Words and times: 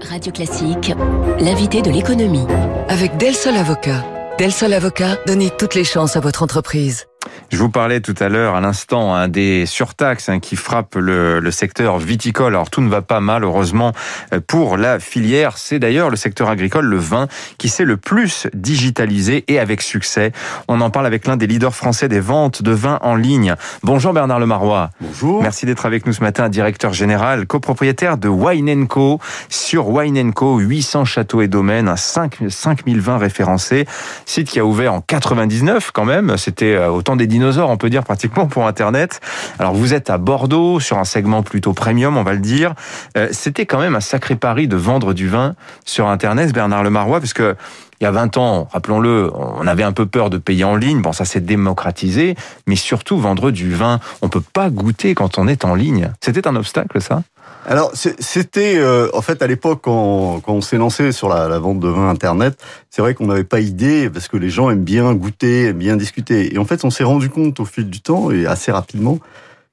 Radio 0.00 0.30
Classique, 0.30 0.92
l'invité 1.40 1.82
de 1.82 1.90
l'économie. 1.90 2.46
Avec 2.88 3.16
Del 3.16 3.34
Sol 3.34 3.56
Avocat. 3.56 4.04
Del 4.38 4.52
Sol 4.52 4.72
Avocat, 4.72 5.16
donnez 5.26 5.50
toutes 5.50 5.74
les 5.74 5.84
chances 5.84 6.16
à 6.16 6.20
votre 6.20 6.42
entreprise. 6.42 7.06
Je 7.50 7.58
vous 7.58 7.68
parlais 7.68 8.00
tout 8.00 8.14
à 8.18 8.28
l'heure, 8.28 8.54
à 8.54 8.60
l'instant, 8.60 9.14
hein, 9.14 9.28
des 9.28 9.66
surtaxes 9.66 10.28
hein, 10.28 10.40
qui 10.40 10.56
frappent 10.56 10.96
le, 10.96 11.40
le, 11.40 11.50
secteur 11.50 11.98
viticole. 11.98 12.54
Alors 12.54 12.70
tout 12.70 12.80
ne 12.80 12.88
va 12.88 13.02
pas 13.02 13.20
mal, 13.20 13.44
heureusement, 13.44 13.92
euh, 14.32 14.40
pour 14.46 14.76
la 14.76 14.98
filière. 14.98 15.58
C'est 15.58 15.78
d'ailleurs 15.78 16.10
le 16.10 16.16
secteur 16.16 16.48
agricole, 16.48 16.86
le 16.86 16.98
vin, 16.98 17.28
qui 17.58 17.68
s'est 17.68 17.84
le 17.84 17.96
plus 17.96 18.46
digitalisé 18.54 19.44
et 19.48 19.58
avec 19.58 19.82
succès. 19.82 20.32
On 20.68 20.80
en 20.80 20.90
parle 20.90 21.06
avec 21.06 21.26
l'un 21.26 21.36
des 21.36 21.46
leaders 21.46 21.74
français 21.74 22.08
des 22.08 22.20
ventes 22.20 22.62
de 22.62 22.72
vin 22.72 22.98
en 23.02 23.14
ligne. 23.14 23.54
Bonjour 23.82 24.12
Bernard 24.12 24.40
Lemarois. 24.40 24.90
Bonjour. 25.00 25.42
Merci 25.42 25.66
d'être 25.66 25.86
avec 25.86 26.06
nous 26.06 26.12
ce 26.12 26.22
matin, 26.22 26.48
directeur 26.48 26.92
général, 26.92 27.46
copropriétaire 27.46 28.18
de 28.18 28.28
Wine 28.28 28.88
Co. 28.88 29.20
Sur 29.48 29.88
Wine 29.88 30.32
Co, 30.32 30.58
800 30.58 31.04
châteaux 31.04 31.42
et 31.42 31.48
domaines, 31.48 31.92
5, 31.96 32.38
5000 32.48 33.00
vins 33.00 33.18
référencés. 33.18 33.86
Site 34.24 34.48
qui 34.48 34.58
a 34.58 34.64
ouvert 34.64 34.92
en 34.92 35.00
99 35.00 35.90
quand 35.92 36.04
même. 36.04 36.36
C'était 36.36 36.74
euh, 36.74 36.90
autant 36.90 37.16
des 37.16 37.25
dinosaures, 37.26 37.70
on 37.70 37.76
peut 37.76 37.90
dire 37.90 38.04
pratiquement 38.04 38.46
pour 38.46 38.66
Internet. 38.66 39.20
Alors 39.58 39.74
vous 39.74 39.94
êtes 39.94 40.10
à 40.10 40.18
Bordeaux 40.18 40.80
sur 40.80 40.98
un 40.98 41.04
segment 41.04 41.42
plutôt 41.42 41.72
premium, 41.72 42.16
on 42.16 42.22
va 42.22 42.32
le 42.32 42.40
dire. 42.40 42.74
Euh, 43.16 43.28
C'était 43.32 43.66
quand 43.66 43.78
même 43.78 43.94
un 43.94 44.00
sacré 44.00 44.36
pari 44.36 44.68
de 44.68 44.76
vendre 44.76 45.14
du 45.14 45.28
vin 45.28 45.54
sur 45.84 46.08
Internet, 46.08 46.52
Bernard 46.52 46.84
Lemarois, 46.84 47.20
parce 47.20 47.32
que 47.32 47.56
il 48.00 48.04
y 48.04 48.06
a 48.06 48.10
20 48.10 48.36
ans, 48.36 48.68
rappelons-le, 48.70 49.30
on 49.34 49.66
avait 49.66 49.82
un 49.82 49.92
peu 49.92 50.04
peur 50.04 50.28
de 50.28 50.36
payer 50.36 50.64
en 50.64 50.76
ligne. 50.76 51.00
Bon, 51.00 51.12
ça 51.12 51.24
s'est 51.24 51.40
démocratisé, 51.40 52.36
mais 52.66 52.76
surtout 52.76 53.18
vendre 53.18 53.50
du 53.50 53.72
vin, 53.72 54.00
on 54.20 54.28
peut 54.28 54.42
pas 54.42 54.68
goûter 54.68 55.14
quand 55.14 55.38
on 55.38 55.48
est 55.48 55.64
en 55.64 55.74
ligne. 55.74 56.10
C'était 56.20 56.46
un 56.46 56.56
obstacle, 56.56 57.00
ça? 57.00 57.22
Alors 57.66 57.90
c'était 57.94 58.78
euh, 58.78 59.08
en 59.12 59.22
fait 59.22 59.42
à 59.42 59.48
l'époque 59.48 59.80
quand, 59.82 60.40
on 60.46 60.60
s'est 60.60 60.76
lancé 60.76 61.10
sur 61.10 61.28
la, 61.28 61.58
vente 61.58 61.80
de 61.80 61.88
vin 61.88 62.08
internet, 62.08 62.56
c'est 62.90 63.02
vrai 63.02 63.14
qu'on 63.14 63.26
n'avait 63.26 63.42
pas 63.42 63.58
idée 63.58 64.08
parce 64.08 64.28
que 64.28 64.36
les 64.36 64.50
gens 64.50 64.70
aiment 64.70 64.84
bien 64.84 65.12
goûter, 65.14 65.64
aiment 65.66 65.78
bien 65.78 65.96
discuter. 65.96 66.54
Et 66.54 66.58
en 66.58 66.64
fait, 66.64 66.84
on 66.84 66.90
s'est 66.90 67.02
rendu 67.02 67.28
compte 67.28 67.58
au 67.58 67.64
fil 67.64 67.90
du 67.90 68.00
temps 68.00 68.30
et 68.30 68.46
assez 68.46 68.70
rapidement 68.70 69.18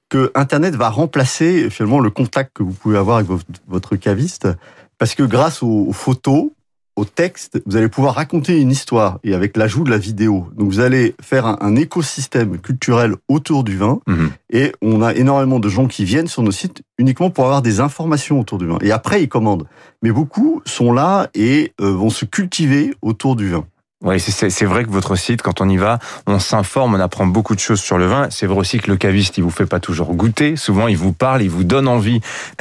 que 0.09 0.31
internet 0.33 0.75
va 0.75 0.89
remplacer 0.89 1.70
finalement 1.70 2.00
le 2.00 2.09
contact 2.09 2.52
que 2.56 2.64
vous 2.64 2.73
pouvez 2.73 2.98
avoir 2.98 3.17
avec 3.17 3.30
votre 3.67 3.95
caviste 3.95 4.48
parce 4.98 5.14
que 5.14 5.23
grâce 5.23 5.61
aux 5.61 5.92
photos, 5.92 6.50
au 6.95 7.05
texte, 7.05 7.61
vous 7.66 7.75
allez 7.75 7.89
pouvoir 7.89 8.16
raconter 8.16 8.59
une 8.59 8.72
histoire 8.72 9.19
et 9.23 9.33
avec 9.33 9.58
l'ajout 9.58 9.83
de 9.83 9.89
la 9.89 9.97
vidéo. 9.97 10.47
Donc 10.55 10.69
vous 10.69 10.80
allez 10.80 11.16
faire 11.22 11.45
un, 11.45 11.58
un 11.61 11.75
écosystème 11.75 12.59
culturel 12.59 13.16
autour 13.27 13.63
du 13.63 13.77
vin 13.77 13.99
mmh. 14.08 14.25
et 14.52 14.72
on 14.81 15.02
a 15.02 15.14
énormément 15.14 15.59
de 15.59 15.69
gens 15.69 15.88
qui 15.88 16.05
viennent 16.05 16.27
sur 16.27 16.44
nos 16.44 16.52
sites 16.52 16.83
uniquement 16.97 17.30
pour 17.30 17.45
avoir 17.45 17.61
des 17.61 17.80
informations 17.80 18.39
autour 18.39 18.58
du 18.58 18.67
vin. 18.67 18.77
Et 18.81 18.91
après, 18.91 19.23
ils 19.23 19.30
commandent. 19.30 19.67
Mais 20.02 20.11
beaucoup 20.11 20.61
sont 20.66 20.94
là 20.94 21.30
et 21.33 21.73
euh, 21.81 21.91
vont 21.91 22.09
se 22.09 22.25
cultiver 22.25 22.94
autour 23.02 23.36
du 23.36 23.49
vin. 23.49 23.66
Oui, 24.04 24.20
c'est 24.20 24.66
vrai 24.66 24.84
que 24.84 24.90
votre 24.90 25.16
site, 25.16 25.42
quand 25.42 25.62
on 25.62 25.70
y 25.70 25.78
va, 25.78 25.98
on 26.28 26.38
s'informe, 26.38 26.94
on 26.96 27.00
apprend 27.00 27.26
beaucoup 27.26 27.56
de 27.56 27.62
choses 27.62 27.80
sur 27.80 27.98
le 27.98 28.06
vin. 28.06 28.28
C'est 28.32 28.45
vrai 28.45 28.60
aussi 28.60 28.80
que 28.80 28.92
le 28.92 28.98
caviste, 28.98 29.38
il 29.38 29.45
vous 29.45 29.50
fait 29.50 29.66
pas 29.66 29.80
toujours 29.80 30.14
goûter. 30.14 30.58
Souvent, 30.58 30.90
il 30.90 30.98
vous 30.98 31.14
parle, 31.14 31.42
il 31.42 31.50
vous 31.50 31.64
donne 31.64 31.88
envie 31.88 32.20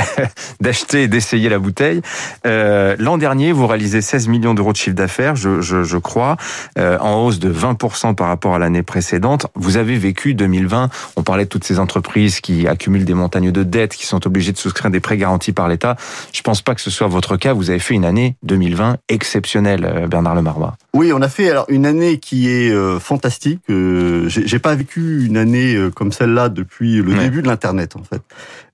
d'acheter 0.61 1.03
et 1.03 1.09
d'essayer 1.09 1.49
la 1.49 1.59
bouteille. 1.59 2.01
Euh, 2.47 2.95
L'an 3.01 3.19
dernier, 3.19 3.51
vous 3.51 3.67
réalisez 3.67 4.03
16 4.03 4.29
millions 4.29 4.55
d'euros 4.55 4.71
de 4.71 4.77
chiffre 4.77 4.95
d'affaires, 4.95 5.35
je, 5.35 5.61
je, 5.61 5.83
je, 5.83 5.97
crois, 5.97 6.37
euh, 6.79 6.97
en 7.01 7.25
hausse 7.25 7.41
de 7.41 7.53
20% 7.53 8.15
par 8.15 8.29
rapport 8.29 8.55
à 8.55 8.61
l'année 8.61 8.85
précédente. 8.85 9.49
Vous 9.57 9.77
avez 9.77 9.97
vécu 9.99 10.35
2020. 10.35 10.91
On 11.17 11.23
parlait 11.25 11.45
de 11.45 11.49
toutes 11.49 11.65
ces 11.65 11.81
entreprises 11.81 12.41
qui 12.41 12.69
accumulent 12.69 13.05
des 13.05 13.15
montagnes 13.15 13.51
de 13.51 13.65
dettes, 13.65 13.97
qui 13.97 14.07
sont 14.07 14.25
obligées 14.29 14.53
de 14.53 14.59
souscrire 14.59 14.93
des 14.93 15.01
prêts 15.01 15.17
garantis 15.17 15.53
par 15.53 15.67
l'État. 15.67 15.97
Je 16.33 16.43
pense 16.43 16.63
pas 16.63 16.77
que 16.77 16.81
ce 16.81 16.91
soit 16.91 17.09
votre 17.09 17.37
cas. 17.37 17.53
Vous 17.53 17.71
avez 17.71 17.81
fait 17.81 17.95
une 17.95 18.05
année 18.05 18.37
2020 18.45 18.99
exceptionnelle, 19.09 19.85
euh, 19.85 20.07
Bernard 20.07 20.37
Lemarois. 20.37 20.77
Oui, 20.95 21.13
on 21.13 21.21
a 21.21 21.29
fait 21.33 21.51
alors 21.51 21.65
une 21.69 21.87
année 21.87 22.19
qui 22.19 22.49
est 22.49 22.71
euh, 22.71 23.01
fantastique. 23.01 23.61
Euh, 23.71 24.29
J'ai 24.29 24.59
pas 24.59 24.75
vécu 24.75 25.25
une 25.27 25.37
année 25.37 25.75
euh, 25.75 25.91
comme 25.91 26.13
celle-là 26.13 26.49
depuis 26.49 26.97
le 26.97 27.13
ouais. 27.13 27.19
début 27.19 27.43
de 27.43 27.49
l'internet 27.49 27.97
en 27.97 28.05
fait, 28.05 28.23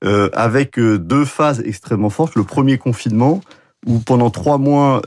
euh, 0.04 0.28
avec 0.34 0.78
deux 0.78 1.24
phases 1.24 1.62
extrêmement 1.64 2.10
fortes. 2.10 2.34
Le 2.34 2.44
premier 2.44 2.76
confinement 2.76 3.40
où 3.86 4.00
pendant 4.00 4.28
trois 4.30 4.58
mois, 4.58 5.00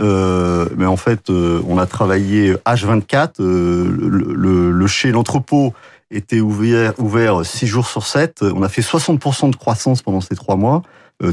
mais 0.78 0.86
en 0.86 0.96
fait, 0.96 1.30
on 1.30 1.78
a 1.78 1.86
travaillé 1.86 2.54
H24. 2.66 3.34
le, 3.40 3.92
le, 4.08 4.72
le 4.72 4.88
chez 4.88 5.12
l'entrepôt 5.12 5.74
était 6.10 6.40
ouvert 6.40 6.94
ouvert 6.98 7.46
six 7.46 7.68
jours 7.68 7.86
sur 7.86 8.08
7. 8.08 8.44
On 8.56 8.64
a 8.64 8.70
fait 8.70 8.82
60% 8.82 9.52
de 9.52 9.56
croissance 9.58 10.02
pendant 10.02 10.22
ces 10.22 10.36
trois 10.36 10.56
mois 10.56 10.84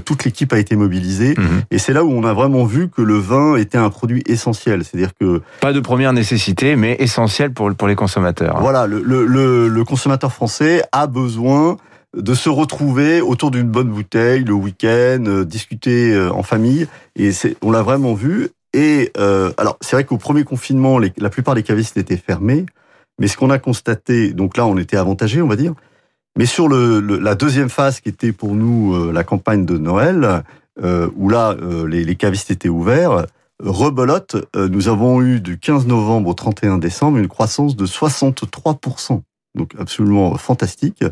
toute 0.05 0.25
l'équipe 0.25 0.53
a 0.53 0.59
été 0.59 0.77
mobilisée. 0.77 1.35
Mmh. 1.37 1.43
Et 1.71 1.79
c'est 1.79 1.93
là 1.93 2.05
où 2.05 2.11
on 2.11 2.25
a 2.25 2.33
vraiment 2.33 2.65
vu 2.65 2.89
que 2.89 3.03
le 3.03 3.19
vin 3.19 3.57
était 3.57 3.79
un 3.79 3.91
produit 3.91 4.23
essentiel. 4.27 4.85
C'est-à-dire 4.85 5.13
que 5.19 5.41
pas 5.61 5.73
de 5.73 5.81
première 5.81 6.13
nécessité, 6.13 6.77
mais 6.77 6.97
essentiel 6.99 7.53
pour 7.53 7.75
pour 7.75 7.89
les 7.89 7.97
consommateurs. 7.97 8.59
Voilà, 8.61 8.87
le, 8.87 9.01
le, 9.03 9.69
le 9.69 9.85
consommateur 9.85 10.33
français 10.33 10.83
a 10.93 11.07
besoin 11.07 11.77
de 12.17 12.35
se 12.35 12.49
retrouver 12.49 13.21
autour 13.21 13.51
d'une 13.51 13.69
bonne 13.69 13.89
bouteille 13.89 14.43
le 14.43 14.55
week-end, 14.55 15.23
euh, 15.27 15.45
discuter 15.45 16.15
euh, 16.15 16.33
en 16.33 16.43
famille. 16.43 16.87
Et 17.17 17.31
on 17.63 17.71
l'a 17.71 17.83
vraiment 17.83 18.15
vu. 18.15 18.49
Et 18.73 19.13
euh, 19.19 19.53
alors, 19.59 19.77
c'est 19.81 19.95
vrai 19.95 20.05
qu'au 20.05 20.17
premier 20.17 20.45
confinement, 20.45 20.99
les, 20.99 21.13
la 21.19 21.31
plupart 21.31 21.55
des 21.55 21.63
cavistes 21.63 21.97
étaient 21.97 22.17
fermés. 22.17 22.65
Mais 23.21 23.29
ce 23.29 23.37
qu'on 23.37 23.51
a 23.51 23.59
constaté, 23.59 24.33
donc 24.33 24.57
là, 24.57 24.67
on 24.67 24.79
était 24.79 24.97
avantagé, 24.97 25.43
on 25.43 25.49
va 25.49 25.57
dire, 25.57 25.75
mais 26.39 26.47
sur 26.47 26.69
le, 26.69 27.01
le, 27.01 27.19
la 27.19 27.35
deuxième 27.35 27.69
phase, 27.69 28.01
qui 28.01 28.09
était 28.09 28.33
pour 28.33 28.55
nous 28.55 28.95
euh, 28.95 29.13
la 29.13 29.25
campagne 29.25 29.67
de 29.67 29.77
Noël, 29.77 30.45
euh, 30.83 31.11
où 31.17 31.29
là, 31.29 31.57
euh, 31.61 31.87
les, 31.87 32.05
les, 32.05 32.15
cavistes 32.15 32.53
étaient 32.53 32.69
ouverts, 32.69 33.27
rebelote, 33.61 34.37
nous 34.55 34.87
avons 34.87 35.21
eu 35.21 35.41
du 35.41 35.59
15 35.59 35.89
novembre 35.89 36.31
au 36.31 36.35
31 36.35 36.79
décembre 36.79 37.19
une 37.19 37.27
croissance 37.27 37.75
de 37.75 37.87
63%. 37.87 39.21
Donc 39.57 39.73
absolument 39.77 40.37
fantastique. 40.37 41.03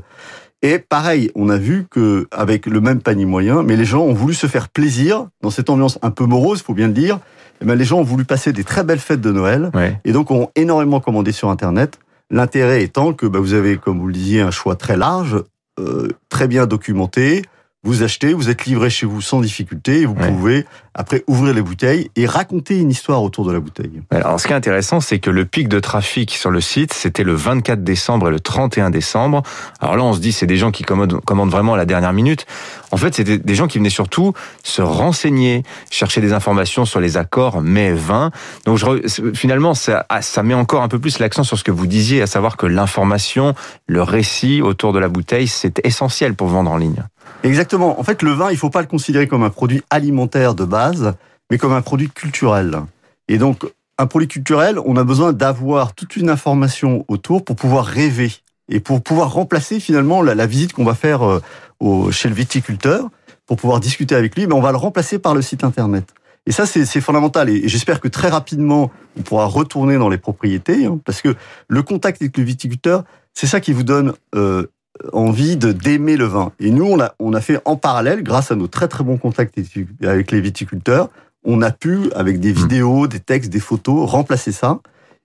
Et 0.63 0.79
pareil, 0.79 1.33
on 1.35 1.49
a 1.49 1.57
vu 1.57 1.87
que 1.91 2.29
avec 2.31 2.67
le 2.67 2.81
même 2.81 3.01
panier 3.01 3.25
moyen, 3.25 3.65
mais 3.65 3.75
les 3.75 3.85
gens 3.85 4.03
ont 4.03 4.15
voulu 4.15 4.33
se 4.33 4.47
faire 4.47 4.69
plaisir 4.69 5.27
dans 5.43 5.51
cette 5.51 5.71
ambiance 5.71 5.99
un 6.03 6.13
peu 6.13 6.25
morose, 6.25 6.63
faut 6.63 6.73
bien 6.73 6.87
le 6.87 6.93
dire. 6.93 7.19
Et 7.61 7.65
ben 7.65 7.75
les 7.75 7.85
gens 7.85 7.99
ont 7.99 8.05
voulu 8.05 8.25
passer 8.25 8.53
des 8.53 8.63
très 8.63 8.85
belles 8.85 9.01
fêtes 9.01 9.21
de 9.21 9.33
Noël 9.33 9.71
ouais. 9.75 9.99
et 10.05 10.13
donc 10.13 10.31
ont 10.31 10.51
énormément 10.55 11.01
commandé 11.01 11.33
sur 11.33 11.51
Internet. 11.51 11.99
L'intérêt 12.31 12.83
étant 12.83 13.13
que 13.13 13.27
bah, 13.27 13.39
vous 13.39 13.55
avez, 13.55 13.77
comme 13.77 14.01
vous 14.01 14.09
le 14.09 14.13
disiez, 14.13 14.41
un 14.41 14.51
choix 14.51 14.77
très 14.77 14.97
large, 14.97 15.43
euh, 15.79 16.09
très 16.29 16.49
bien 16.49 16.67
documenté. 16.67 17.43
Vous 17.87 18.03
achetez, 18.03 18.35
vous 18.35 18.51
êtes 18.51 18.67
livré 18.67 18.91
chez 18.91 19.07
vous 19.07 19.21
sans 19.21 19.41
difficulté 19.41 20.01
et 20.01 20.07
vous 20.07 20.15
ouais. 20.15 20.29
pouvez 20.29 20.67
après 20.93 21.23
ouvrir 21.29 21.55
les 21.55 21.63
bouteilles 21.63 22.11
et 22.17 22.27
raconter 22.27 22.81
une 22.81 22.91
histoire 22.91 23.23
autour 23.23 23.47
de 23.47 23.53
la 23.53 23.61
bouteille. 23.61 24.03
Alors 24.11 24.41
ce 24.41 24.49
qui 24.49 24.53
est 24.53 24.57
intéressant, 24.57 25.01
c'est 25.01 25.21
que 25.21 25.31
le 25.31 25.45
pic 25.45 25.69
de 25.69 25.79
trafic 25.79 26.33
sur 26.33 26.51
le 26.51 26.61
site, 26.61 26.93
c'était 26.93 27.23
le 27.23 27.35
24 27.35 27.85
décembre 27.85 28.27
et 28.27 28.31
le 28.33 28.41
31 28.41 28.91
décembre. 28.91 29.45
Alors 29.81 29.97
là, 29.97 30.03
on 30.03 30.15
se 30.15 30.19
dit 30.19 30.33
c'est 30.33 30.47
des 30.47 30.57
gens 30.57 30.73
qui 30.73 30.83
commandent, 30.83 31.21
commandent 31.25 31.51
vraiment 31.51 31.75
à 31.75 31.77
la 31.77 31.85
dernière 31.85 32.13
minute. 32.13 32.47
En 32.91 32.97
fait, 32.97 33.15
c'était 33.15 33.39
des 33.39 33.55
gens 33.55 33.69
qui 33.69 33.79
venaient 33.79 33.89
surtout 33.89 34.33
se 34.65 34.83
renseigner, 34.83 35.63
chercher 35.89 36.21
des 36.21 36.33
informations 36.33 36.87
sur 36.87 36.99
les 36.99 37.17
accords 37.17 37.61
mai 37.61 37.93
20. 37.93 38.33
Donc 38.65 38.79
je, 38.79 39.31
finalement, 39.33 39.75
ça, 39.75 40.07
ah, 40.09 40.23
ça 40.23 40.43
met 40.43 40.55
encore 40.55 40.83
un 40.83 40.89
peu 40.89 40.99
plus 40.99 41.21
l'accent 41.21 41.45
sur 41.45 41.57
ce 41.57 41.63
que 41.63 41.71
vous 41.71 41.87
disiez, 41.87 42.21
à 42.21 42.27
savoir 42.27 42.57
que 42.57 42.67
l'information, 42.67 43.55
le 43.87 44.03
récit 44.03 44.61
autour 44.61 44.93
de 44.93 44.99
la 44.99 45.09
bouteille, 45.09 45.47
c'est 45.47 45.87
essentiel 45.87 46.35
pour 46.35 46.49
vendre 46.49 46.73
en 46.73 46.79
ligne. 46.79 47.05
Exactement. 47.43 47.99
En 48.01 48.03
fait, 48.03 48.23
le 48.23 48.33
vin, 48.33 48.51
il 48.51 48.57
faut 48.57 48.71
pas 48.71 48.81
le 48.81 48.87
considérer 48.87 49.27
comme 49.27 49.43
un 49.43 49.51
produit 49.51 49.83
alimentaire 49.91 50.55
de 50.55 50.65
base, 50.65 51.15
mais 51.51 51.59
comme 51.59 51.73
un 51.73 51.83
produit 51.83 52.11
culturel. 52.11 52.81
Et 53.29 53.39
donc, 53.39 53.65
un 53.99 54.07
produit 54.07 54.29
culturel, 54.29 54.79
on 54.85 54.97
a 54.97 55.05
besoin 55.05 55.33
d'avoir 55.33 55.95
toute 55.95 56.17
une 56.17 56.29
information 56.29 57.05
autour 57.09 57.45
pour 57.45 57.57
pouvoir 57.57 57.87
rêver 57.87 58.33
et 58.69 58.81
pour 58.81 59.03
pouvoir 59.03 59.33
remplacer 59.33 59.81
finalement 59.81 60.23
la, 60.23 60.47
visite 60.47 60.73
qu'on 60.73 60.85
va 60.85 60.95
faire 60.95 61.25
euh, 61.25 62.11
chez 62.11 62.29
le 62.29 62.35
viticulteur 62.35 63.09
pour 63.47 63.57
pouvoir 63.57 63.81
discuter 63.81 64.15
avec 64.15 64.35
lui, 64.37 64.47
mais 64.47 64.55
on 64.55 64.61
va 64.61 64.73
le 64.73 64.77
remplacer 64.77 65.19
par 65.19 65.35
le 65.35 65.41
site 65.41 65.63
internet. 65.63 66.13
Et 66.47 66.53
ça, 66.53 66.65
c'est 66.67 67.01
fondamental. 67.01 67.49
Et 67.49 67.69
j'espère 67.69 68.01
que 68.01 68.09
très 68.09 68.29
rapidement, 68.29 68.91
on 69.19 69.23
pourra 69.23 69.47
retourner 69.47 69.99
dans 69.99 70.09
les 70.09 70.19
propriétés, 70.19 70.87
hein, 70.87 70.99
parce 71.05 71.21
que 71.21 71.35
le 71.69 71.83
contact 71.83 72.23
avec 72.23 72.37
le 72.37 72.45
viticulteur, 72.45 73.05
c'est 73.35 73.47
ça 73.47 73.61
qui 73.61 73.73
vous 73.73 73.83
donne 73.83 74.15
euh, 74.35 74.67
envie 75.13 75.57
de 75.57 75.73
d'aimer 75.73 76.17
le 76.17 76.25
vin. 76.25 76.53
Et 76.61 76.71
nous, 76.71 76.85
on 76.85 77.01
a, 77.01 77.15
on 77.19 77.33
a 77.33 77.41
fait 77.41 77.61
en 77.65 77.77
parallèle, 77.77 78.23
grâce 78.23 78.51
à 78.51 78.57
nos 78.57 78.67
très 78.67 78.89
très 78.89 79.05
bons 79.05 79.17
contacts 79.17 79.59
avec 80.03 80.31
les 80.31 80.41
viticulteurs, 80.41 81.09
on 81.45 81.63
a 81.63 81.71
pu, 81.71 82.11
avec 82.15 82.41
des 82.41 82.53
vidéos, 82.53 83.07
des 83.07 83.21
textes, 83.21 83.51
des 83.51 83.61
photos, 83.61 84.11
remplacer 84.11 84.53
ça. 84.53 84.81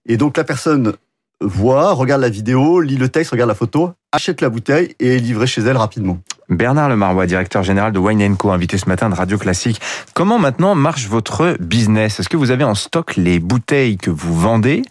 Et 0.06 0.18
donc 0.18 0.38
la 0.38 0.44
personne 0.44 0.94
voit, 1.42 1.94
regarde 1.94 2.22
la 2.22 2.30
vidéo, 2.30 2.82
lit 2.82 2.98
le 2.98 3.10
texte, 3.10 3.32
regarde 3.32 3.50
la 3.50 3.56
photo, 3.56 3.92
achète 4.12 4.42
la 4.42 4.50
bouteille 4.50 4.96
et 5.00 5.16
est 5.16 5.20
livrée 5.20 5.48
chez 5.48 5.62
elle 5.62 5.78
rapidement. 5.78 6.20
Bernard 6.50 6.90
Lemarois, 6.90 7.26
directeur 7.26 7.64
général 7.64 7.94
de 7.94 8.00
Wine 8.00 8.36
Co, 8.36 8.52
invité 8.52 8.78
ce 8.78 8.88
matin 8.90 9.10
de 9.10 9.16
Radio 9.16 9.38
Classique. 9.38 9.80
Comment 10.14 10.38
maintenant 10.38 10.76
marche 10.76 11.08
votre 11.08 11.56
business? 11.60 12.20
Est-ce 12.20 12.30
que 12.30 12.38
vous 12.38 12.52
avez 12.52 12.66
en 12.66 12.76
stock 12.76 13.16
les 13.16 13.40
bouteilles 13.40 13.98
que 13.98 14.12
vous 14.12 14.38
vendez? 14.38 14.82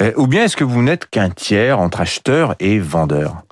Euh, 0.00 0.12
ou 0.16 0.26
bien 0.26 0.44
est-ce 0.44 0.56
que 0.56 0.64
vous 0.64 0.82
n'êtes 0.82 1.06
qu'un 1.06 1.28
tiers 1.28 1.78
entre 1.78 2.00
acheteur 2.00 2.54
et 2.60 2.78
vendeur? 2.78 3.42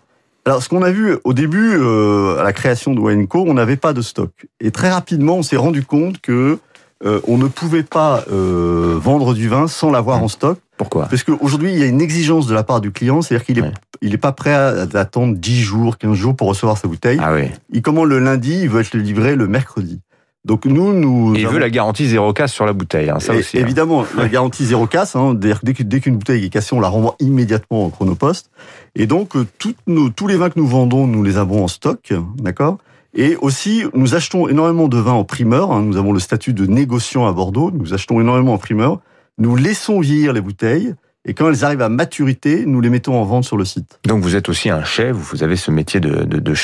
Alors, 0.47 0.63
ce 0.63 0.69
qu'on 0.69 0.83
a 0.83 0.91
vu 0.91 1.17
au 1.25 1.33
début, 1.33 1.73
euh, 1.75 2.39
à 2.39 2.43
la 2.43 2.53
création 2.53 2.95
de 2.95 3.01
Wineco, 3.01 3.45
on 3.47 3.55
n'avait 3.55 3.77
pas 3.77 3.93
de 3.93 4.01
stock. 4.03 4.31
Et 4.61 4.71
très 4.71 4.91
rapidement, 4.91 5.37
on 5.37 5.43
s'est 5.43 5.57
rendu 5.57 5.85
compte 5.85 6.21
que 6.21 6.59
euh, 7.05 7.21
on 7.27 7.39
ne 7.39 7.47
pouvait 7.47 7.83
pas 7.83 8.25
euh, 8.33 8.99
vendre 9.01 9.33
du 9.35 9.49
vin 9.49 9.69
sans 9.69 9.91
l'avoir 9.91 10.23
en 10.23 10.29
stock. 10.29 10.59
Pourquoi? 10.77 11.07
Parce 11.07 11.23
qu'aujourd'hui, 11.25 11.73
il 11.73 11.79
y 11.79 11.83
a 11.83 11.87
une 11.87 12.01
exigence 12.01 12.47
de 12.47 12.55
la 12.55 12.63
part 12.63 12.81
du 12.81 12.91
client, 12.91 13.21
c'est-à-dire 13.23 13.45
qu'il 13.47 13.59
est, 13.59 13.63
Ouais. 13.63 13.73
il 14.03 14.15
est 14.15 14.19
pas 14.19 14.33
prêt 14.33 14.53
à 14.53 14.69
à 14.95 14.99
attendre 14.99 15.35
10 15.37 15.61
jours, 15.61 15.99
15 15.99 16.15
jours 16.15 16.35
pour 16.37 16.49
recevoir 16.49 16.79
sa 16.79 16.89
bouteille. 16.89 17.19
Ah 17.23 17.35
oui. 17.35 17.51
Il 17.73 17.83
commande 17.83 18.09
le 18.09 18.19
lundi, 18.19 18.61
il 18.63 18.69
veut 18.71 18.81
être 18.81 18.97
livré 18.97 19.37
le 19.37 19.47
mercredi. 19.47 20.01
Donc 20.47 20.65
nous, 20.65 20.93
nous... 20.95 21.35
Et 21.35 21.41
il 21.41 21.45
avons- 21.45 21.55
veut 21.55 21.61
la 21.61 21.69
garantie 21.71 22.07
zéro 22.07 22.33
casse 22.33 22.53
sur 22.53 22.65
la 22.65 22.73
bouteille, 22.73 23.11
hein, 23.11 23.21
ça 23.21 23.35
Et- 23.35 23.39
aussi. 23.41 23.59
hein. 23.59 23.61
Évidemment, 23.61 24.05
la 24.17 24.29
garantie 24.29 24.65
zéro 24.65 24.87
casse. 24.87 25.15
Hein, 25.15 25.35
dès 25.35 26.01
qu'une 26.01 26.17
bouteille 26.17 26.45
est 26.47 26.49
cassée, 26.49 26.75
on 26.75 26.81
la 26.81 26.89
renvoie 26.89 27.17
immédiatement 27.21 27.85
au 27.87 27.89
chronopost. 27.91 28.51
Et 28.95 29.07
donc, 29.07 29.37
euh, 29.37 29.47
nos, 29.87 30.09
tous 30.09 30.27
les 30.27 30.37
vins 30.37 30.49
que 30.49 30.59
nous 30.59 30.67
vendons, 30.67 31.07
nous 31.07 31.23
les 31.23 31.37
avons 31.37 31.65
en 31.65 31.69
stock, 31.69 32.13
d'accord? 32.39 32.79
Et 33.15 33.37
aussi, 33.37 33.83
nous 33.93 34.15
achetons 34.15 34.49
énormément 34.49 34.89
de 34.89 34.97
vins 34.97 35.13
en 35.13 35.25
primeur. 35.25 35.73
hein, 35.73 35.83
nous 35.83 35.97
avons 35.97 36.13
le 36.13 36.21
statut 36.21 36.53
de 36.55 36.65
négociant 36.67 37.27
à 37.27 37.33
Bordeaux. 37.33 37.71
Nous 37.73 37.93
achetons 37.93 38.21
énormément 38.21 38.55
en 38.55 38.59
primeur. 38.59 39.01
Nous 39.39 39.57
laissons 39.57 40.01
vieillir 40.01 40.33
les 40.33 40.41
bouteilles. 40.41 40.95
Et 41.27 41.35
quand 41.35 41.49
elles 41.49 41.65
arrivent 41.65 41.83
à 41.83 41.91
maturité, 41.91 42.65
nous 42.67 42.81
les 42.81 42.89
mettons 42.89 43.21
en 43.21 43.25
vente 43.25 43.45
sur 43.45 43.59
le 43.59 43.67
site. 43.67 43.99
Donc 44.07 44.23
vous 44.23 44.37
êtes 44.37 44.49
aussi 44.49 44.71
un 44.71 44.85
chef, 44.85 45.15
vous 45.15 45.43
avez 45.43 45.57
ce 45.57 45.71
métier 45.71 46.01
de, 46.01 46.25
de, 46.25 46.39
de. 46.39 46.55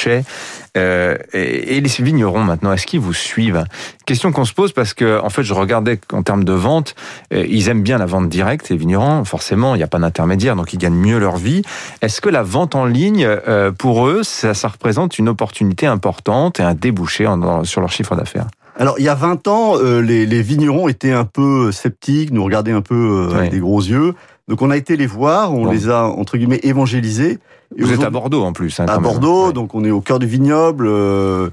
Euh, 0.76 1.16
et, 1.32 1.80
les 1.80 1.88
vignerons 1.88 2.42
maintenant, 2.42 2.72
est-ce 2.72 2.86
qu'ils 2.86 3.00
vous 3.00 3.12
suivent? 3.12 3.64
Question 4.06 4.32
qu'on 4.32 4.44
se 4.44 4.52
pose 4.52 4.72
parce 4.72 4.94
que 4.94 5.20
en 5.20 5.30
fait, 5.30 5.42
je 5.42 5.54
regardais 5.54 5.96
qu'en 5.96 6.22
termes 6.22 6.44
de 6.44 6.52
vente, 6.52 6.94
euh, 7.32 7.44
ils 7.48 7.68
aiment 7.68 7.82
bien 7.82 7.98
la 7.98 8.06
vente 8.06 8.28
directe. 8.28 8.68
Les 8.68 8.76
vignerons, 8.76 9.24
forcément, 9.24 9.74
il 9.74 9.78
n'y 9.78 9.84
a 9.84 9.88
pas 9.88 9.98
d'intermédiaire, 9.98 10.56
donc 10.56 10.72
ils 10.72 10.78
gagnent 10.78 10.94
mieux 10.94 11.18
leur 11.18 11.36
vie. 11.36 11.62
Est-ce 12.02 12.20
que 12.20 12.28
la 12.28 12.42
vente 12.42 12.74
en 12.74 12.84
ligne, 12.84 13.24
euh, 13.26 13.72
pour 13.72 14.06
eux, 14.06 14.22
ça, 14.22 14.54
ça 14.54 14.68
représente 14.68 15.18
une 15.18 15.28
opportunité 15.28 15.86
importante 15.86 16.60
et 16.60 16.62
un 16.62 16.74
débouché 16.74 17.26
en- 17.26 17.64
sur 17.64 17.80
leur 17.80 17.90
chiffre 17.90 18.16
d'affaires? 18.16 18.46
Alors, 18.78 18.96
il 18.99 19.05
y 19.05 19.08
a 19.08 19.14
20 19.14 19.49
ans, 19.49 19.75
euh, 19.78 20.00
les, 20.02 20.26
les 20.26 20.43
vignerons 20.43 20.88
étaient 20.88 21.12
un 21.12 21.25
peu 21.25 21.73
sceptiques, 21.73 22.31
nous 22.31 22.44
regardaient 22.44 22.73
un 22.73 22.82
peu 22.82 23.28
euh, 23.31 23.34
avec 23.38 23.50
des 23.50 23.58
gros 23.58 23.81
yeux. 23.81 24.14
Donc, 24.49 24.61
on 24.62 24.70
a 24.70 24.76
été 24.76 24.96
les 24.96 25.06
voir, 25.06 25.52
on 25.55 25.64
Bon. 25.64 25.70
les 25.73 25.88
a, 25.88 26.05
entre 26.05 26.37
guillemets, 26.37 26.61
évangélisés. 26.62 27.38
Et 27.76 27.82
Vous 27.82 27.93
êtes 27.93 28.02
à 28.05 28.11
Bordeaux 28.11 28.43
en 28.44 28.52
plus. 28.52 28.78
hein, 28.78 28.87
à. 28.88 28.99
Bordeaux, 28.99 29.46
Ouais. 29.49 29.52
donc 29.52 29.75
on 29.75 29.84
est 29.84 29.90
au 29.90 30.00
cœur 30.00 30.19
du 30.19 30.26
vignoble. 30.26 30.87
euh, 30.87 31.49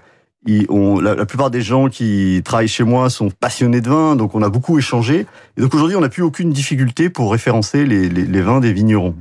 ils- 0.46 0.66
on- 0.70 1.00
la, 1.00 1.16
la 1.16 1.26
plupart 1.26 1.50
des 1.50 1.62
gens 1.62 1.88
qui 1.88 2.42
travaillent 2.44 2.68
chez 2.68 2.84
moi 2.84 3.10
sont 3.10 3.30
passionnés 3.32 3.80
de 3.82 3.90
vin, 3.90 4.16
donc 4.18 4.36
on 4.36 4.42
a 4.44 4.50
beaucoup 4.50 4.78
échangé. 4.78 5.26
Et 5.58 5.62
donc 5.62 5.74
aujourd'hui, 5.74 5.96
on 5.96 6.02
n'a 6.02 6.10
plus 6.10 6.22
aucune 6.24 6.52
difficulté 6.52 7.10
pour 7.10 7.32
référencer 7.32 7.86
les, 7.86 8.10
les- 8.10 8.26
les 8.26 8.42
vins 8.42 8.60
des 8.60 8.74
vignerons. 8.74 9.16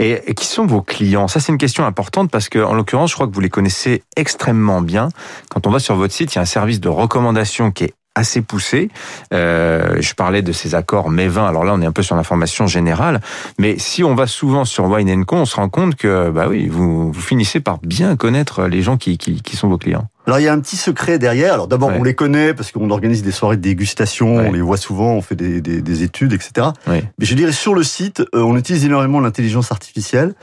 Et, 0.00 0.34
qui 0.34 0.46
sont 0.46 0.64
vos 0.64 0.80
clients? 0.80 1.28
Ça, 1.28 1.40
c'est 1.40 1.52
une 1.52 1.58
question 1.58 1.84
importante 1.84 2.30
parce 2.30 2.48
que, 2.48 2.58
en 2.58 2.72
l'occurrence, 2.72 3.10
je 3.10 3.14
crois 3.14 3.26
que 3.26 3.34
vous 3.34 3.40
les 3.40 3.50
connaissez 3.50 4.02
extrêmement 4.16 4.80
bien. 4.80 5.10
Quand 5.50 5.66
on 5.66 5.70
va 5.70 5.78
sur 5.78 5.94
votre 5.94 6.14
site, 6.14 6.34
il 6.34 6.36
y 6.36 6.38
a 6.38 6.42
un 6.42 6.46
service 6.46 6.80
de 6.80 6.88
recommandation 6.88 7.70
qui 7.70 7.84
est 7.84 7.94
assez 8.14 8.40
poussé. 8.40 8.90
Euh, 9.34 9.98
je 10.00 10.14
parlais 10.14 10.40
de 10.40 10.52
ces 10.52 10.74
accords 10.74 11.10
mes 11.10 11.28
vins. 11.28 11.46
Alors 11.46 11.64
là, 11.64 11.74
on 11.74 11.82
est 11.82 11.86
un 11.86 11.92
peu 11.92 12.02
sur 12.02 12.16
l'information 12.16 12.66
générale. 12.66 13.20
Mais 13.58 13.78
si 13.78 14.02
on 14.02 14.14
va 14.14 14.26
souvent 14.26 14.64
sur 14.64 14.86
Wine 14.86 15.26
Co, 15.26 15.36
on 15.36 15.44
se 15.44 15.56
rend 15.56 15.68
compte 15.68 15.96
que, 15.96 16.30
bah 16.30 16.46
oui, 16.48 16.66
vous, 16.68 17.12
vous 17.12 17.20
finissez 17.20 17.60
par 17.60 17.78
bien 17.78 18.16
connaître 18.16 18.64
les 18.64 18.80
gens 18.80 18.96
qui, 18.96 19.18
qui, 19.18 19.42
qui 19.42 19.56
sont 19.56 19.68
vos 19.68 19.78
clients. 19.78 20.08
Alors 20.30 20.38
il 20.38 20.44
y 20.44 20.48
a 20.48 20.52
un 20.52 20.60
petit 20.60 20.76
secret 20.76 21.18
derrière. 21.18 21.54
Alors 21.54 21.66
d'abord, 21.66 21.88
Ouais. 21.88 21.96
on 21.98 22.04
les 22.04 22.14
connaît 22.14 22.54
parce 22.54 22.70
qu'on 22.70 22.88
organise 22.90 23.24
des 23.24 23.32
soirées 23.32 23.56
de 23.56 23.62
dégustation, 23.62 24.36
Ouais. 24.36 24.46
on 24.48 24.52
les 24.52 24.60
voit 24.60 24.76
souvent, 24.76 25.14
on 25.14 25.22
fait 25.22 25.34
des, 25.34 25.60
des- 25.60 25.82
des 25.82 26.02
études, 26.04 26.32
etc. 26.32 26.68
Ouais. 26.86 27.02
Mais 27.18 27.26
je 27.26 27.34
dirais 27.34 27.50
sur 27.50 27.74
le 27.74 27.82
site, 27.82 28.20
euh, 28.20 28.40
on 28.42 28.56
utilise 28.56 28.84
énormément 28.84 29.18
l'intelligence 29.18 29.72
artificielle 29.72 30.34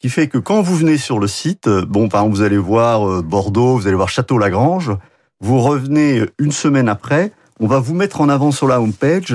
qui 0.00 0.08
fait 0.08 0.26
que 0.26 0.38
quand 0.38 0.62
vous 0.62 0.74
venez 0.74 0.96
sur 0.96 1.20
le 1.20 1.28
site, 1.28 1.68
euh, 1.68 1.86
bon, 1.86 2.08
par 2.08 2.22
exemple, 2.22 2.36
vous 2.38 2.42
allez 2.42 2.58
voir 2.58 3.08
euh, 3.08 3.22
Bordeaux, 3.22 3.76
vous 3.76 3.86
allez 3.86 3.94
voir 3.94 4.08
Château-Lagrange, 4.08 4.90
vous 5.40 5.60
revenez 5.60 6.22
une 6.40 6.50
semaine 6.50 6.88
après, 6.88 7.30
on 7.60 7.68
va 7.68 7.78
vous 7.78 7.94
mettre 7.94 8.20
en 8.22 8.28
avant 8.28 8.50
sur 8.50 8.66
la 8.66 8.80
homepage 8.80 9.32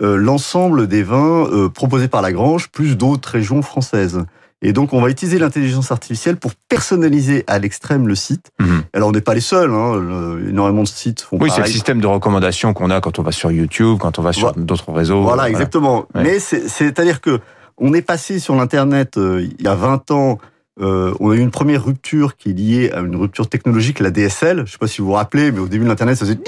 euh, 0.00 0.14
l'ensemble 0.16 0.86
des 0.86 1.02
vins 1.02 1.48
euh, 1.50 1.68
proposés 1.68 2.06
par 2.06 2.22
Lagrange, 2.22 2.68
plus 2.70 2.96
d'autres 2.96 3.30
régions 3.30 3.62
françaises. 3.62 4.24
Et 4.60 4.72
donc, 4.72 4.92
on 4.92 5.00
va 5.00 5.08
utiliser 5.08 5.38
l'intelligence 5.38 5.92
artificielle 5.92 6.36
pour 6.36 6.52
personnaliser 6.68 7.44
à 7.46 7.58
l'extrême 7.60 8.08
le 8.08 8.14
site. 8.16 8.50
Mhm. 8.58 8.82
Alors, 8.92 9.08
on 9.10 9.12
n'est 9.12 9.20
pas 9.20 9.34
les 9.34 9.40
seuls. 9.40 9.70
Hein. 9.70 9.96
le- 9.96 10.48
énormément 10.48 10.82
de 10.82 10.88
sites 10.88 11.20
font 11.20 11.38
Oui, 11.40 11.50
c'est 11.54 11.60
le 11.60 11.66
système 11.68 12.00
de 12.00 12.06
recommandation 12.08 12.72
qu'on 12.74 12.90
a 12.90 13.00
quand 13.00 13.18
on 13.18 13.22
va 13.22 13.30
sur 13.32 13.52
YouTube, 13.52 13.98
quand 14.00 14.18
on 14.18 14.22
va 14.22 14.32
sur 14.32 14.48
Voilà. 14.52 14.64
d'autres 14.66 14.92
réseaux. 14.92 15.22
Voilà, 15.22 15.48
exactement. 15.48 16.06
Ouais. 16.14 16.22
Mais 16.24 16.38
c'est- 16.40 16.68
c'est-à-dire 16.68 17.20
que 17.20 17.38
on 17.76 17.94
est 17.94 18.02
passé 18.02 18.40
sur 18.40 18.56
l'internet 18.56 19.16
euh, 19.18 19.46
il 19.58 19.64
y 19.64 19.68
a 19.68 19.74
20 19.76 20.10
ans. 20.10 20.38
euh, 20.80 21.12
on 21.18 21.30
a 21.30 21.34
eu 21.34 21.40
une 21.40 21.50
première 21.50 21.84
rupture 21.84 22.36
qui 22.36 22.50
est 22.50 22.52
liée 22.52 22.90
à 22.92 23.00
une 23.00 23.16
rupture 23.16 23.48
technologique, 23.48 23.98
la 23.98 24.10
DSL. 24.12 24.62
Je 24.64 24.70
sais 24.72 24.78
pas 24.78 24.86
si 24.86 25.00
vous 25.00 25.08
vous 25.08 25.12
rappelez, 25.14 25.50
mais 25.50 25.58
au 25.58 25.66
début 25.66 25.82
de 25.84 25.88
l'internet, 25.88 26.16
ça 26.16 26.24
faisait 26.24 26.38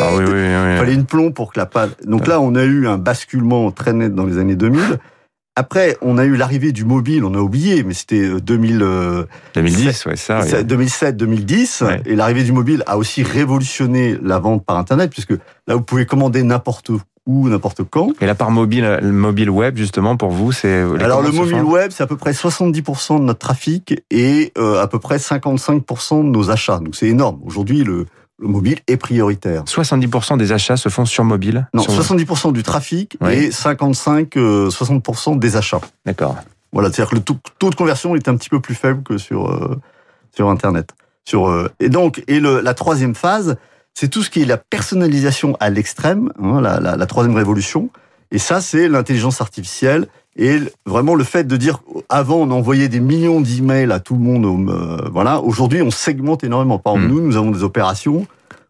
Ah 0.00 0.08
oui, 0.16 0.24
oui, 0.26 0.32
oui. 0.32 0.72
il 0.72 0.78
fallait 0.78 0.94
une 0.94 1.04
plomb 1.04 1.30
pour 1.30 1.52
que 1.52 1.58
la 1.60 1.66
pâle. 1.66 1.90
Donc 2.06 2.26
là, 2.26 2.40
on 2.40 2.54
a 2.54 2.64
eu 2.64 2.86
un 2.88 2.96
basculement 2.96 3.70
très 3.70 3.92
net 3.92 4.14
dans 4.14 4.24
les 4.24 4.38
années 4.38 4.56
2000. 4.56 4.98
Après, 5.56 5.96
on 6.00 6.16
a 6.16 6.24
eu 6.24 6.36
l'arrivée 6.36 6.72
du 6.72 6.84
mobile, 6.84 7.24
on 7.24 7.34
a 7.34 7.38
oublié, 7.38 7.82
mais 7.82 7.92
c'était 7.92 8.22
euh, 8.22 8.40
2000, 8.40 8.82
euh, 8.82 9.24
2010, 9.54 10.06
ouais, 10.06 10.16
ça. 10.16 10.40
oui. 10.42 10.48
2007-2010. 10.48 11.84
Ouais. 11.84 12.02
Et 12.06 12.14
l'arrivée 12.14 12.44
du 12.44 12.52
mobile 12.52 12.84
a 12.86 12.96
aussi 12.96 13.22
révolutionné 13.22 14.16
la 14.22 14.38
vente 14.38 14.64
par 14.64 14.76
Internet, 14.76 15.10
puisque 15.10 15.34
là, 15.66 15.74
vous 15.74 15.82
pouvez 15.82 16.06
commander 16.06 16.42
n'importe 16.44 16.90
où, 17.26 17.48
n'importe 17.48 17.82
quand. 17.82 18.12
Et 18.20 18.26
la 18.26 18.36
part 18.36 18.50
mobile, 18.52 18.98
le 19.02 19.12
mobile 19.12 19.50
web, 19.50 19.76
justement, 19.76 20.16
pour 20.16 20.30
vous, 20.30 20.52
c'est. 20.52 20.82
Alors 21.00 21.20
le 21.20 21.32
mobile 21.32 21.62
web, 21.62 21.90
c'est 21.90 22.02
à 22.02 22.06
peu 22.06 22.16
près 22.16 22.32
70% 22.32 23.18
de 23.18 23.24
notre 23.24 23.40
trafic 23.40 24.02
et 24.10 24.52
euh, 24.56 24.80
à 24.80 24.86
peu 24.86 24.98
près 24.98 25.16
55% 25.16 26.18
de 26.18 26.28
nos 26.28 26.50
achats. 26.50 26.78
Donc 26.78 26.94
c'est 26.94 27.08
énorme. 27.08 27.40
Aujourd'hui, 27.44 27.82
le, 27.84 28.06
le 28.40 28.48
mobile 28.48 28.78
est 28.88 28.96
prioritaire. 28.96 29.64
70% 29.64 30.38
des 30.38 30.52
achats 30.52 30.76
se 30.76 30.88
font 30.88 31.04
sur 31.04 31.24
mobile 31.24 31.68
Non, 31.74 31.82
Sur- 31.82 31.92
70% 31.92 32.52
du 32.52 32.62
trafic 32.62 33.16
Oui. 33.20 33.32
et 33.34 33.50
55-60% 33.50 35.38
des 35.38 35.56
achats. 35.56 35.80
D'accord. 36.06 36.36
Voilà, 36.72 36.88
c'est-à-dire 36.90 37.10
que 37.10 37.14
le 37.16 37.20
taux, 37.22 37.36
taux 37.58 37.70
de 37.70 37.74
conversion 37.74 38.14
est 38.14 38.28
un 38.28 38.36
petit 38.36 38.48
peu 38.48 38.60
plus 38.60 38.74
faible 38.74 39.02
que 39.02 39.18
sur 39.18 39.50
euh, 39.50 39.76
sur 40.34 40.48
Internet. 40.48 40.90
Sur 41.28 41.48
euh, 41.48 41.68
et 41.80 41.88
donc 41.88 42.22
et 42.28 42.40
le, 42.40 42.60
la 42.60 42.74
troisième 42.74 43.14
phase, 43.14 43.56
c'est 43.94 44.08
tout 44.08 44.22
ce 44.22 44.30
qui 44.30 44.42
est 44.42 44.46
la 44.46 44.56
personnalisation 44.56 45.56
à 45.60 45.68
l'extrême, 45.68 46.32
hein, 46.42 46.60
la, 46.60 46.78
la, 46.80 46.96
la 46.96 47.06
troisième 47.06 47.36
révolution. 47.36 47.90
Et 48.32 48.38
ça, 48.38 48.60
c'est 48.60 48.88
l'intelligence 48.88 49.40
artificielle 49.40 50.06
et 50.36 50.58
vraiment 50.86 51.14
le 51.14 51.24
fait 51.24 51.44
de 51.44 51.56
dire 51.56 51.80
avant 52.08 52.36
on 52.36 52.50
envoyait 52.50 52.88
des 52.88 53.00
millions 53.00 53.40
d'emails 53.40 53.90
à 53.92 54.00
tout 54.00 54.14
le 54.14 54.20
monde. 54.20 54.68
euh, 54.70 55.08
voilà, 55.12 55.40
aujourd'hui 55.40 55.82
on 55.82 55.90
segmente 55.90 56.44
énormément. 56.44 56.78
Par 56.78 56.94
exemple, 56.94 57.12
Mm. 57.12 57.16
nous, 57.16 57.26
nous 57.26 57.36
avons 57.36 57.50
des 57.50 57.62
opérations 57.62 58.26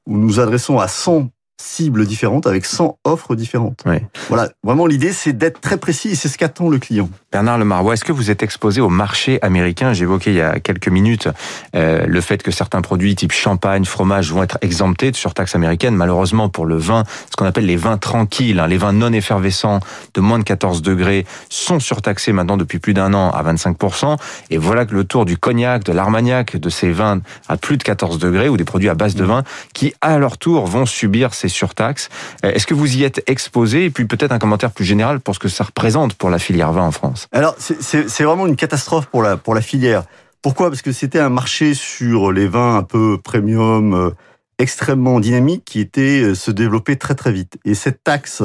où 0.07 0.17
nous 0.17 0.27
nous 0.27 0.41
adressons 0.41 0.79
à 0.79 0.89
100 0.89 1.29
cibles 1.61 2.07
différentes 2.07 2.47
avec 2.47 2.65
100 2.65 2.99
offres 3.05 3.35
différentes. 3.35 3.83
Oui. 3.87 3.97
Voilà, 4.29 4.50
vraiment 4.62 4.87
l'idée 4.87 5.12
c'est 5.12 5.33
d'être 5.33 5.61
très 5.61 5.76
précis 5.76 6.11
et 6.11 6.14
c'est 6.14 6.29
ce 6.29 6.38
qu'attend 6.38 6.69
le 6.69 6.79
client. 6.79 7.09
Bernard 7.31 7.59
Lemarois, 7.59 7.95
est-ce 7.95 8.05
que 8.05 8.12
vous 8.12 8.31
êtes 8.31 8.43
exposé 8.43 8.81
au 8.81 8.88
marché 8.88 9.38
américain? 9.43 9.93
J'évoquais 9.93 10.31
il 10.33 10.37
y 10.37 10.40
a 10.40 10.59
quelques 10.59 10.88
minutes 10.88 11.29
euh, 11.76 12.05
le 12.07 12.21
fait 12.21 12.43
que 12.43 12.50
certains 12.50 12.81
produits 12.81 13.14
type 13.14 13.33
champagne, 13.33 13.85
fromage 13.85 14.33
vont 14.33 14.43
être 14.43 14.59
exemptés 14.62 15.11
de 15.11 15.17
surtaxe 15.17 15.55
américaine. 15.55 15.95
Malheureusement, 15.95 16.49
pour 16.49 16.67
le 16.67 16.76
vin, 16.76 17.05
ce 17.31 17.37
qu'on 17.37 17.47
appelle 17.47 17.67
les 17.67 17.76
vins 17.76 17.99
tranquilles, 17.99 18.59
hein, 18.59 18.67
les 18.67 18.79
vins 18.79 18.93
non 18.93 19.12
effervescents 19.12 19.81
de 20.14 20.21
moins 20.21 20.38
de 20.38 20.45
14 20.45 20.83
degrés, 20.83 21.26
sont 21.50 21.79
surtaxés 21.79 22.33
maintenant 22.33 22.57
depuis 22.57 22.79
plus 22.79 22.95
d'un 22.95 23.12
an 23.14 23.31
à 23.31 23.43
25%. 23.43 24.17
Et 24.50 24.59
voilà 24.59 24.87
que 24.87 24.95
le 24.95 25.05
tour 25.05 25.26
du 25.26 25.37
cognac, 25.37 25.85
de 25.85 25.93
l'armagnac, 25.93 26.57
de 26.57 26.71
ces 26.71 26.90
vins 26.90 27.21
à 27.49 27.57
plus 27.57 27.76
de 27.76 27.83
14 27.83 28.19
degrés 28.19 28.49
ou 28.49 28.57
des 28.57 28.64
produits 28.64 28.88
à 28.88 28.95
base 28.95 29.14
de 29.14 29.25
vin 29.25 29.45
qui, 29.75 29.93
à 30.00 30.19
leur 30.19 30.38
tour, 30.38 30.67
vont 30.67 30.87
subir 30.87 31.35
ces 31.35 31.50
surtaxes. 31.50 32.09
Euh, 32.45 32.52
Est-ce 32.52 32.66
que 32.66 32.73
vous 32.75 32.97
y 32.97 33.04
êtes 33.04 33.23
exposé 33.26 33.85
Et 33.85 33.90
puis 33.90 34.07
peut-être 34.07 34.33
un 34.33 34.38
commentaire 34.38 34.71
plus 34.71 34.87
général 34.87 35.21
pour 35.21 35.35
ce 35.35 35.38
que 35.40 35.49
ça 35.49 35.64
représente 35.64 36.14
pour 36.14 36.30
la 36.30 36.38
filière 36.38 36.73
vin 36.73 36.85
en 36.85 36.90
France. 36.92 37.28
Alors, 37.33 37.54
c'est- 37.59 38.23
vraiment 38.25 38.47
une 38.47 38.57
catastrophe 38.57 39.07
pour 39.07 39.23
la, 39.23 39.37
pour 39.37 39.54
la 39.54 39.61
filière. 39.61 40.04
Pourquoi? 40.42 40.71
Parce 40.71 40.80
que 40.80 40.92
c'était 40.92 41.19
un 41.19 41.28
marché 41.28 41.75
sur 41.75 42.33
les 42.33 42.49
vins 42.49 42.76
un 42.78 42.83
peu 42.83 43.19
premium, 43.23 43.92
euh, 43.92 44.11
extrêmement 44.59 45.21
dynamique, 45.21 45.64
qui 45.66 45.80
était 45.80 46.23
euh, 46.23 46.35
se 46.35 46.50
développer 46.50 46.97
très 46.97 47.14
très 47.14 47.33
vite. 47.33 47.59
Et 47.64 47.75
cette 47.75 48.02
taxe, 48.04 48.42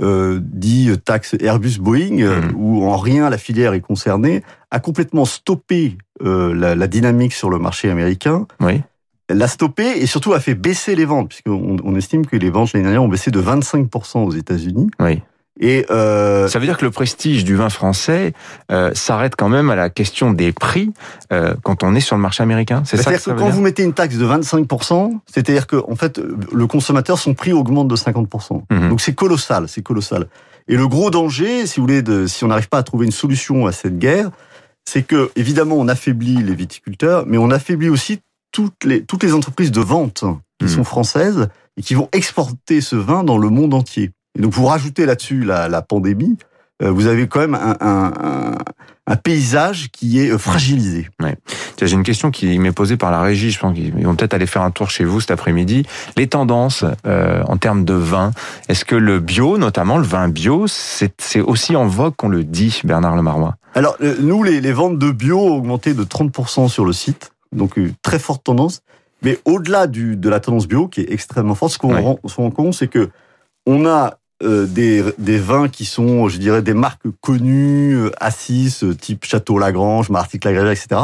euh, 0.00 0.38
dit 0.42 0.90
taxe 1.04 1.34
Airbus-Boeing, 1.40 2.24
Mhm. 2.24 2.52
où 2.56 2.84
en 2.88 2.96
rien 2.96 3.28
la 3.30 3.38
filière 3.38 3.72
est 3.74 3.80
concernée, 3.80 4.42
a 4.70 4.78
complètement 4.80 5.24
stoppé 5.24 5.96
la, 6.20 6.74
la 6.74 6.86
dynamique 6.88 7.32
sur 7.32 7.50
le 7.50 7.58
marché 7.58 7.88
américain, 7.90 8.46
Oui. 8.60 8.82
L'a 9.28 9.48
stoppé 9.48 9.84
et 9.84 10.06
surtout 10.06 10.32
a 10.32 10.40
fait 10.40 10.54
baisser 10.54 10.94
les 10.94 11.04
ventes, 11.04 11.28
puisqu'on 11.28 11.76
on 11.82 11.94
estime 11.96 12.26
que 12.26 12.36
les 12.36 12.50
ventes 12.50 12.72
l'année 12.72 12.84
dernière 12.84 13.02
ont 13.02 13.08
baissé 13.08 13.30
de 13.30 13.40
25% 13.40 14.24
aux 14.24 14.32
États-Unis. 14.32 14.90
Oui. 15.00 15.22
Et 15.60 15.86
euh, 15.90 16.46
Ça 16.48 16.58
veut 16.58 16.66
dire 16.66 16.78
que 16.78 16.84
le 16.84 16.90
prestige 16.90 17.44
du 17.44 17.56
vin 17.56 17.68
français 17.68 18.32
euh, 18.70 18.92
s'arrête 18.94 19.34
quand 19.36 19.48
même 19.48 19.70
à 19.70 19.74
la 19.74 19.90
question 19.90 20.32
des 20.32 20.52
prix 20.52 20.92
euh, 21.32 21.54
quand 21.62 21.82
on 21.82 21.94
est 21.94 22.00
sur 22.00 22.16
le 22.16 22.22
marché 22.22 22.42
américain. 22.42 22.82
C'est 22.84 22.96
ça 22.96 22.98
que 22.98 23.02
C'est-à-dire 23.02 23.20
ça 23.20 23.30
que 23.30 23.36
veut 23.36 23.40
quand 23.40 23.46
dire 23.46 23.54
vous 23.56 23.62
mettez 23.62 23.82
une 23.82 23.92
taxe 23.92 24.16
de 24.16 24.26
25%, 24.26 25.18
c'est-à-dire 25.26 25.66
que 25.66 25.76
en 25.88 25.96
fait 25.96 26.20
le 26.52 26.66
consommateur 26.66 27.18
son 27.18 27.34
prix 27.34 27.52
augmente 27.52 27.88
de 27.88 27.96
50%. 27.96 28.62
Mhm. 28.70 28.88
Donc 28.88 29.00
c'est 29.00 29.14
colossal, 29.14 29.68
c'est 29.68 29.82
colossal. 29.82 30.26
Et 30.68 30.76
le 30.76 30.86
gros 30.86 31.10
danger, 31.10 31.66
si 31.66 31.80
vous 31.80 31.86
voulez, 31.86 32.02
de, 32.02 32.26
si 32.26 32.44
on 32.44 32.48
n'arrive 32.48 32.68
pas 32.68 32.78
à 32.78 32.82
trouver 32.82 33.06
une 33.06 33.12
solution 33.12 33.66
à 33.66 33.72
cette 33.72 33.98
guerre, 33.98 34.30
c'est 34.84 35.02
que 35.02 35.30
évidemment 35.34 35.76
on 35.76 35.88
affaiblit 35.88 36.36
les 36.36 36.54
viticulteurs, 36.54 37.24
mais 37.26 37.38
on 37.38 37.50
affaiblit 37.50 37.88
aussi 37.88 38.20
toutes 38.58 38.82
les 38.84 39.04
toutes 39.04 39.22
les 39.22 39.34
entreprises 39.34 39.70
de 39.70 39.80
vente 39.80 40.24
qui 40.58 40.64
Mhm. 40.66 40.70
sont 40.72 40.84
françaises 40.84 41.48
et 41.76 41.82
qui 41.82 41.94
vont 41.94 42.08
exporter 42.10 42.80
ce 42.80 42.96
vin 42.96 43.22
dans 43.22 43.38
le 43.38 43.50
monde 43.50 43.72
entier. 43.72 44.10
Et 44.36 44.42
donc 44.42 44.52
vous 44.52 44.66
rajoutez 44.66 45.06
là-dessus 45.06 45.44
la, 45.44 45.68
la 45.68 45.80
pandémie, 45.80 46.36
euh, 46.82 46.90
vous 46.90 47.06
avez 47.06 47.28
quand 47.28 47.38
même 47.38 47.54
un, 47.54 47.76
un, 47.80 48.12
un, 48.20 48.54
un 49.06 49.16
paysage 49.16 49.90
qui 49.92 50.18
est 50.20 50.30
euh, 50.32 50.38
fragilisé. 50.38 51.08
Ouais. 51.22 51.36
J'ai 51.80 51.94
une 51.94 52.02
question 52.02 52.32
qui 52.32 52.58
m'est 52.58 52.72
posée 52.72 52.96
par 52.96 53.12
la 53.12 53.20
régie. 53.20 53.52
Je 53.52 53.60
pense 53.60 53.74
qu'ils 53.76 53.92
vont 54.04 54.16
peut-être 54.16 54.34
aller 54.34 54.46
faire 54.46 54.62
un 54.62 54.72
tour 54.72 54.90
chez 54.90 55.04
vous 55.04 55.20
cet 55.20 55.30
après-midi. 55.30 55.86
Les 56.16 56.26
tendances 56.26 56.84
euh, 57.06 57.42
en 57.46 57.58
termes 57.58 57.84
de 57.84 57.94
vin. 57.94 58.32
Est-ce 58.68 58.84
que 58.84 58.96
le 58.96 59.20
bio, 59.20 59.56
notamment 59.56 59.98
le 59.98 60.04
vin 60.04 60.28
bio, 60.28 60.66
c'est 60.66 61.40
aussi 61.40 61.76
en 61.76 61.86
vogue 61.86 62.14
qu'on 62.16 62.28
le 62.28 62.42
dit, 62.42 62.80
Bernard 62.82 63.14
Lemarois 63.14 63.56
Alors 63.74 63.96
nous, 64.20 64.42
les, 64.42 64.60
les, 64.60 64.72
ventes 64.72 64.98
de 64.98 65.12
bio 65.12 65.38
ont 65.38 65.56
augmenté 65.56 65.94
de 65.94 66.02
30% 66.02 66.68
sur 66.68 66.84
le 66.84 66.92
site, 66.92 67.30
donc 67.52 67.76
une 67.76 67.94
très 68.02 68.18
forte 68.18 68.44
tendance. 68.44 68.82
Mais 69.22 69.38
au-delà 69.44 69.86
de 69.86 70.28
la 70.28 70.40
tendance 70.40 70.68
bio, 70.68 70.86
qui 70.86 71.00
est 71.00 71.12
extrêmement 71.12 71.54
forte, 71.54 71.72
ce 71.72 71.78
qu'on 71.78 71.94
ouais. 71.94 72.00
rend, 72.00 72.18
rend 72.22 72.50
compte, 72.50 72.74
c'est 72.74 72.88
que 72.88 73.10
on 73.66 73.84
a 73.84 74.18
euh, 74.44 74.66
des, 74.66 75.02
des, 75.18 75.38
vins 75.38 75.68
qui 75.68 75.84
sont, 75.84 76.28
je 76.28 76.38
dirais, 76.38 76.62
des 76.62 76.74
marques 76.74 77.08
connues, 77.20 77.96
euh, 77.96 78.10
assises, 78.20 78.86
type 79.00 79.24
Château 79.24 79.58
Lagrange, 79.58 80.10
Martic 80.10 80.44
Lagrange, 80.44 80.70
etc. 80.70 81.00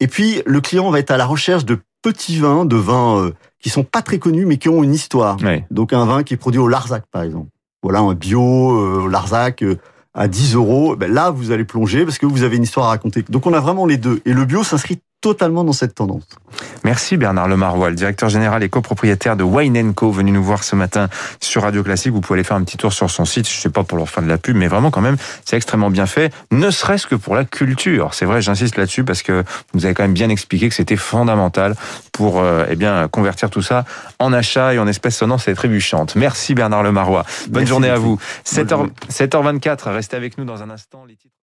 Et 0.00 0.08
puis, 0.08 0.42
le 0.44 0.60
client 0.60 0.90
va 0.90 0.98
être 0.98 1.12
à 1.12 1.16
la 1.16 1.26
recherche 1.26 1.64
de 1.64 1.78
petits 2.04 2.38
vins, 2.38 2.64
de 2.64 2.76
vins 2.76 3.18
euh, 3.18 3.32
qui 3.58 3.70
sont 3.70 3.82
pas 3.82 4.02
très 4.02 4.18
connus, 4.18 4.44
mais 4.44 4.58
qui 4.58 4.68
ont 4.68 4.82
une 4.82 4.92
histoire. 4.92 5.38
Donc, 5.70 5.92
un 5.92 6.04
vin 6.04 6.22
qui 6.22 6.34
est 6.34 6.36
produit 6.36 6.60
au 6.60 6.68
Larzac, 6.68 7.04
par 7.10 7.22
exemple. 7.22 7.48
Voilà, 7.82 8.00
un 8.00 8.14
bio 8.14 8.78
euh, 8.78 9.08
Larzac 9.08 9.62
euh, 9.62 9.78
à 10.12 10.28
10 10.28 10.54
euros. 10.54 10.96
Ben 10.96 11.12
là, 11.12 11.30
vous 11.30 11.50
allez 11.50 11.64
plonger 11.64 12.04
parce 12.04 12.18
que 12.18 12.26
vous 12.26 12.42
avez 12.42 12.56
une 12.56 12.62
histoire 12.62 12.86
à 12.86 12.88
raconter. 12.90 13.24
Donc, 13.28 13.46
on 13.46 13.52
a 13.54 13.60
vraiment 13.60 13.86
les 13.86 13.96
deux. 13.96 14.20
Et 14.26 14.32
le 14.32 14.44
bio 14.44 14.62
s'inscrit 14.62 15.00
totalement 15.24 15.64
dans 15.64 15.72
cette 15.72 15.94
tendance. 15.94 16.24
Merci 16.84 17.16
Bernard 17.16 17.48
Lemarois, 17.48 17.88
le 17.88 17.96
directeur 17.96 18.28
général 18.28 18.62
et 18.62 18.68
copropriétaire 18.68 19.38
de 19.38 19.42
Wine 19.42 19.94
Co, 19.94 20.10
venu 20.10 20.32
nous 20.32 20.44
voir 20.44 20.62
ce 20.64 20.76
matin 20.76 21.08
sur 21.40 21.62
Radio 21.62 21.82
Classique. 21.82 22.12
Vous 22.12 22.20
pouvez 22.20 22.40
aller 22.40 22.44
faire 22.44 22.58
un 22.58 22.62
petit 22.62 22.76
tour 22.76 22.92
sur 22.92 23.10
son 23.10 23.24
site, 23.24 23.48
je 23.48 23.58
sais 23.58 23.70
pas 23.70 23.84
pour 23.84 23.96
leur 23.96 24.06
fin 24.06 24.20
de 24.20 24.28
la 24.28 24.36
pub, 24.36 24.54
mais 24.54 24.68
vraiment 24.68 24.90
quand 24.90 25.00
même, 25.00 25.16
c'est 25.46 25.56
extrêmement 25.56 25.88
bien 25.88 26.04
fait, 26.04 26.30
ne 26.50 26.70
serait-ce 26.70 27.06
que 27.06 27.14
pour 27.14 27.34
la 27.34 27.46
culture. 27.46 28.12
C'est 28.12 28.26
vrai, 28.26 28.42
j'insiste 28.42 28.76
là-dessus 28.76 29.02
parce 29.02 29.22
que 29.22 29.44
vous 29.72 29.86
avez 29.86 29.94
quand 29.94 30.02
même 30.02 30.12
bien 30.12 30.28
expliqué 30.28 30.68
que 30.68 30.74
c'était 30.74 30.96
fondamental 30.96 31.74
pour 32.12 32.40
euh, 32.40 32.66
eh 32.68 32.76
bien 32.76 33.08
convertir 33.08 33.48
tout 33.48 33.62
ça 33.62 33.86
en 34.18 34.30
achat 34.34 34.74
et 34.74 34.78
en 34.78 34.86
espèces 34.86 35.16
sonnantes 35.16 35.48
et 35.48 35.54
trébuchantes. 35.54 36.16
Merci 36.16 36.54
Bernard 36.54 36.82
Lemarois. 36.82 37.24
Bonne 37.48 37.60
Merci 37.60 37.68
journée 37.70 37.88
à 37.88 37.96
vous. 37.96 38.18
7h, 38.44 38.90
7h24, 39.10 39.90
restez 39.90 40.18
avec 40.18 40.36
nous 40.36 40.44
dans 40.44 40.62
un 40.62 40.68
instant. 40.68 41.06
Les 41.08 41.14
titres... 41.14 41.32